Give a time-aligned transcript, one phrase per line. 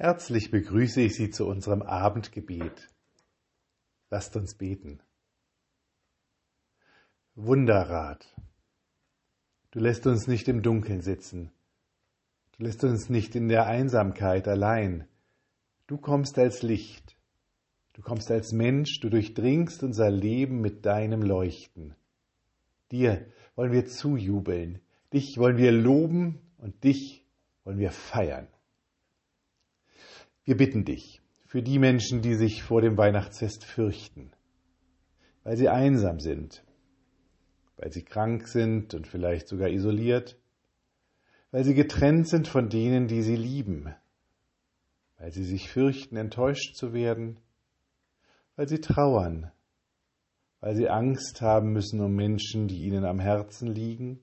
[0.00, 2.88] Herzlich begrüße ich Sie zu unserem Abendgebet.
[4.10, 5.00] Lasst uns beten.
[7.34, 8.24] Wunderrat,
[9.72, 11.50] du lässt uns nicht im Dunkeln sitzen,
[12.52, 15.08] du lässt uns nicht in der Einsamkeit allein,
[15.88, 17.16] du kommst als Licht,
[17.94, 21.96] du kommst als Mensch, du durchdringst unser Leben mit deinem Leuchten.
[22.92, 23.26] Dir
[23.56, 24.80] wollen wir zujubeln,
[25.12, 27.24] dich wollen wir loben und dich
[27.64, 28.46] wollen wir feiern.
[30.48, 34.32] Wir bitten dich für die Menschen, die sich vor dem Weihnachtsfest fürchten,
[35.44, 36.64] weil sie einsam sind,
[37.76, 40.38] weil sie krank sind und vielleicht sogar isoliert,
[41.50, 43.94] weil sie getrennt sind von denen, die sie lieben,
[45.18, 47.38] weil sie sich fürchten, enttäuscht zu werden,
[48.56, 49.52] weil sie trauern,
[50.60, 54.22] weil sie Angst haben müssen um Menschen, die ihnen am Herzen liegen,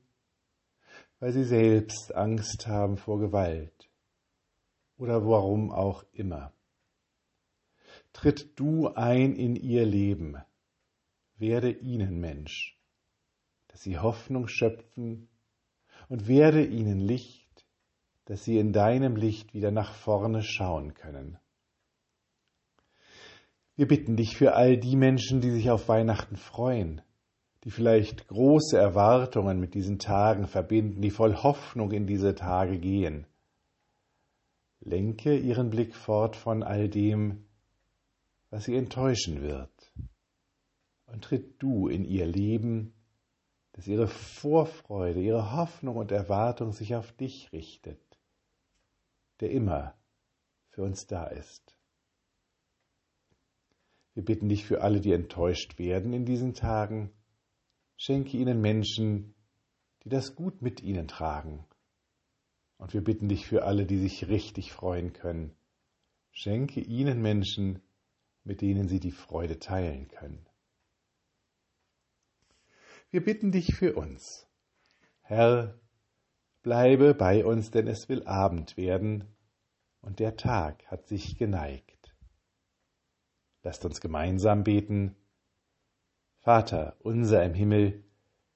[1.19, 3.84] weil sie selbst Angst haben vor Gewalt
[4.97, 6.53] oder warum auch immer.
[8.13, 10.37] Tritt du ein in ihr Leben,
[11.37, 12.79] werde ihnen Mensch,
[13.67, 15.27] dass sie Hoffnung schöpfen
[16.07, 17.65] und werde ihnen Licht,
[18.25, 21.37] dass sie in deinem Licht wieder nach vorne schauen können.
[23.75, 27.01] Wir bitten dich für all die Menschen, die sich auf Weihnachten freuen,
[27.65, 33.27] die vielleicht große Erwartungen mit diesen Tagen verbinden, die voll Hoffnung in diese Tage gehen
[34.81, 37.45] lenke ihren Blick fort von all dem,
[38.49, 39.93] was sie enttäuschen wird,
[41.07, 42.93] und tritt du in ihr Leben,
[43.73, 47.99] dass ihre Vorfreude, ihre Hoffnung und Erwartung sich auf dich richtet,
[49.39, 49.95] der immer
[50.69, 51.77] für uns da ist.
[54.13, 57.11] Wir bitten dich für alle, die enttäuscht werden in diesen Tagen,
[57.97, 59.35] schenke ihnen Menschen,
[60.03, 61.65] die das Gut mit ihnen tragen
[62.77, 65.55] und wir bitten dich für alle, die sich richtig freuen können.
[66.31, 67.81] Schenke ihnen Menschen,
[68.43, 70.45] mit denen sie die Freude teilen können.
[73.09, 74.47] Wir bitten dich für uns.
[75.21, 75.79] Herr,
[76.61, 79.35] bleibe bei uns, denn es will Abend werden
[80.01, 82.15] und der Tag hat sich geneigt.
[83.63, 85.15] Lasst uns gemeinsam beten.
[86.37, 88.03] Vater unser im Himmel,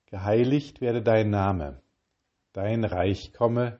[0.05, 1.81] geheiligt werde dein Name,
[2.53, 3.79] dein Reich komme,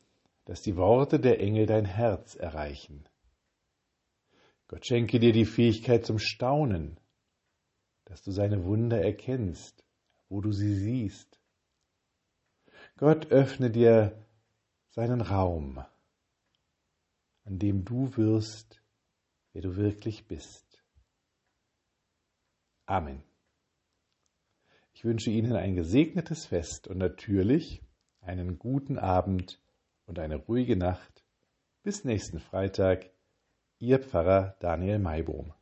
[0.51, 3.07] dass die Worte der Engel dein Herz erreichen.
[4.67, 6.99] Gott schenke dir die Fähigkeit zum Staunen,
[8.03, 9.85] dass du seine Wunder erkennst,
[10.27, 11.39] wo du sie siehst.
[12.97, 14.27] Gott öffne dir
[14.89, 15.85] seinen Raum,
[17.45, 18.83] an dem du wirst,
[19.53, 20.83] wer du wirklich bist.
[22.87, 23.23] Amen.
[24.95, 27.81] Ich wünsche Ihnen ein gesegnetes Fest und natürlich
[28.19, 29.61] einen guten Abend
[30.11, 31.23] und eine ruhige Nacht.
[31.83, 33.11] Bis nächsten Freitag,
[33.79, 35.53] Ihr Pfarrer Daniel Maibohm.